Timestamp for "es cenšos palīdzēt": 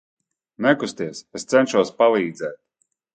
1.41-2.59